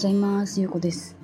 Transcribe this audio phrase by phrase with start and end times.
[0.00, 0.62] ございます。
[0.62, 1.14] ゆうこです。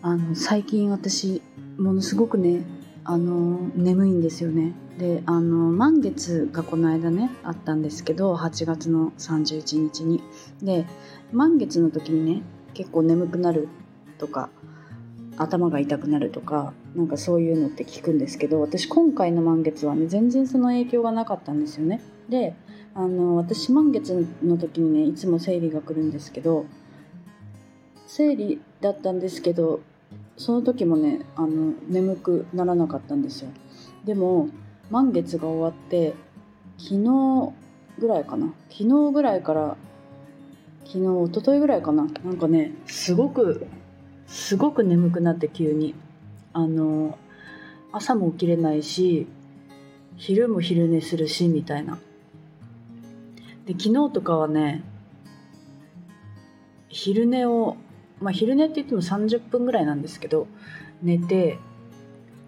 [0.00, 1.42] あの最近私
[1.76, 2.62] ものすごくね
[3.02, 4.72] あの眠いんですよね。
[5.00, 10.22] であの満月がこの間ねあったんですけど8月の31日に。
[10.62, 10.86] で
[11.32, 12.42] 満月の時にね
[12.72, 13.66] 結構眠くなる
[14.18, 14.48] とか
[15.36, 22.00] 頭が痛くなるとかなんかそういうのって聞くんですけど私今回の満月はね全然その影響がなかったんですよね。
[22.28, 22.54] で
[22.94, 26.66] あの私満月の時にねいつも生理が来るんですけど
[28.06, 29.80] 生理だったんですけど
[30.36, 33.50] その時もねあの眠くならなかったんですよ。
[34.04, 34.48] でも
[34.90, 36.14] 満月が終わって
[36.78, 37.52] 昨日
[37.98, 38.52] ぐらいかな。
[38.70, 39.76] 昨日ぐらいから
[40.84, 42.06] 昨日一昨日ぐらいかな。
[42.24, 43.66] なんかねすごく
[44.26, 45.94] すごく眠くなって急に。
[46.52, 47.18] あの
[47.90, 49.26] 朝も起きれないし
[50.16, 51.98] 昼も昼寝するしみたいな。
[53.66, 54.84] で昨日とかはね
[56.88, 57.76] 昼寝を
[58.24, 60.46] まあ昼寝って言っても30分ぐらいなんですけど
[61.02, 61.58] 寝て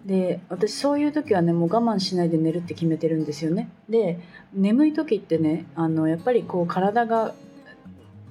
[0.05, 3.69] で私そういう時はねもう我慢しないで寝るって決めてるんですよね。
[3.87, 4.19] で
[4.53, 7.35] 眠い時ってねあのやっぱりこう体が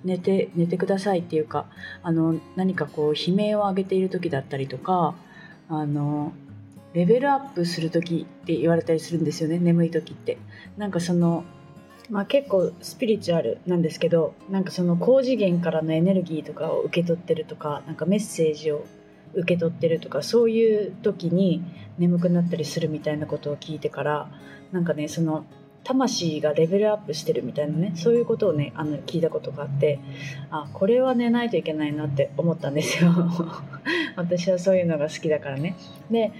[0.04, 1.66] 寝て寝てくださいっていうか
[2.02, 5.14] あの何かこう悲鳴を上げている時だったりとか
[5.68, 6.32] あの
[6.94, 10.38] レベルアップする時って言われたりするんですよね眠い時って。
[10.78, 11.44] なんかその
[12.10, 18.84] まあ、結構スピリチュアルなんですけどなんかその高次元からのエネルギーとかを受け取ってるとかなんかメッセージを
[19.34, 21.62] 受け取ってるとかそういう時に
[21.98, 24.30] 眠くなったりするみたいなことを聞いてから
[24.72, 25.44] なんかねその
[25.84, 30.00] 魂がレベルアップしてるみたいなねそういうことをねあの聞いたことがあって
[30.50, 33.12] あこれは寝ないといけないなって思ったんですよ。
[34.16, 35.76] 私はそういうのが好きだからね。
[36.10, 36.32] で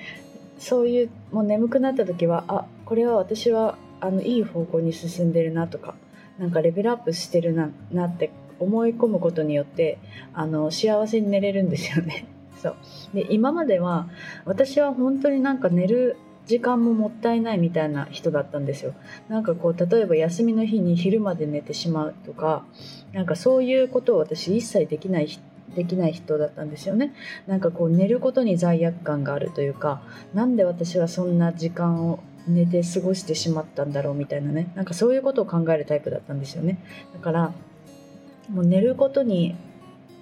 [0.59, 5.95] そういうもう眠くなった時はあこれは私はあのいい方向に進んでるなとか
[6.39, 9.99] なんかレベルアップしてるななって思い込むことによって
[10.33, 12.27] あの幸せに寝れるんですよね。
[12.57, 12.77] そう
[13.15, 14.09] で今までは
[14.47, 18.95] 私は本当になんか寝る時間ももったいないみたいな人だったんですよ。
[19.29, 22.65] なんかこう例えば休みの日に昼まで寝てしまうとか
[23.13, 25.29] なんかそういうことを私一切できない
[25.77, 27.15] できない人だったんですよね。
[27.47, 30.03] なんかこう寝ることに罪悪感があるというか
[30.35, 34.73] なんで私はそんな時間を寝て過ごしてしまったんだろうみたいなね。
[34.75, 36.79] なんかそういうことを考えるタイプだったんですよね。
[37.13, 37.53] だから
[38.51, 39.55] もう寝ることに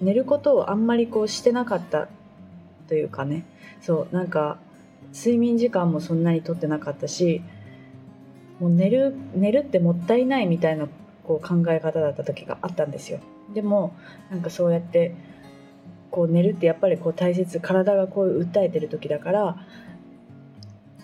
[0.01, 2.09] 寝ることをあんまりこうしてなかった
[2.87, 3.45] というかね。
[3.81, 4.57] そうなんか
[5.13, 7.41] 睡眠時間もそんなにとってなかったし
[8.59, 10.87] もう寝る寝るってもったいないみたいな
[11.23, 13.19] こう考え方だった時があったんですよ。
[13.53, 13.93] でも
[14.31, 15.15] なんかそうやって
[16.15, 19.57] こう寝るってやっぱりこう大切体がこう訴えてる時だから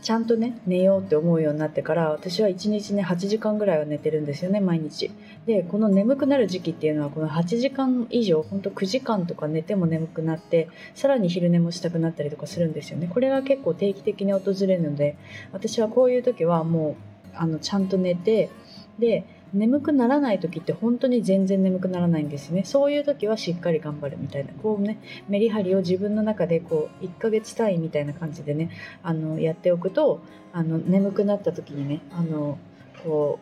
[0.01, 5.11] ちゃんとね寝ようって思うようになってから私は1日ね8時間ぐらいは寝てるんですよね毎日。
[5.45, 13.09] でこの眠くなる時期っていうのはこの8時間以上ほんと9時間とか寝ても眠くなってさらに昼寝もしたくなったりとかするんですよね。
[13.13, 15.17] これが結構定期的に訪れるので
[15.51, 16.95] 私はこういう時はも
[17.33, 18.49] うあのちゃんと寝て
[18.97, 22.63] で眠くならない時って本当に全然眠くならないんですね。
[22.63, 24.53] そういう時はしっかり頑張るみたいな。
[24.53, 28.71] こうねメリハリを自分の中でこう1ヶ月単位みたいな感じでね
[29.03, 30.21] あのやっておくと
[30.53, 32.57] あの眠くなった時にねあの
[33.03, 33.39] こ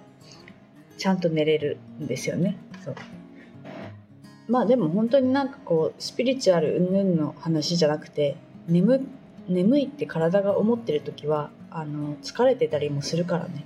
[0.96, 2.58] うちゃんと寝れるんですよね。
[2.84, 2.96] そう。
[4.48, 8.36] まあでも本当になんかこうスピリチュアル云々の話じゃなくて
[8.68, 9.08] 眠
[9.48, 13.64] 眠いって体が思ってる時はあの疲れてたりもするからね。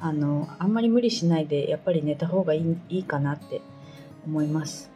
[0.00, 3.60] あのあんまり無理しないでやっぱり寝た方がいいいいかなって
[4.26, 4.90] 思います。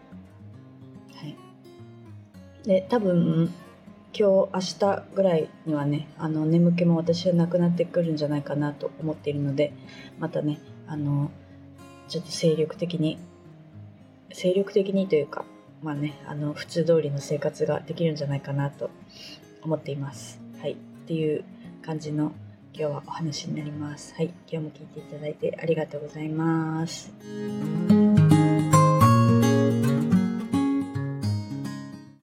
[1.17, 1.37] はい、
[2.65, 3.53] で多分
[4.13, 4.49] 今日明
[4.79, 9.73] 日ぐらいにはねあの眠気も私はなくなってくるんじゃないかなと思っているので
[10.19, 11.31] またねあの
[12.09, 13.19] ちょっと精力的に
[14.33, 15.45] 精力的にというか
[15.83, 18.91] まあねあの普通通りの生活ができるんじゃないかなと
[19.63, 20.41] 思っています。
[20.61, 20.77] はいっ
[21.07, 21.45] ていう
[21.83, 22.33] 感じの
[22.73, 24.15] 今日はお話になります。
[24.15, 27.13] はい、今日も聞いていただいてありがとうございます。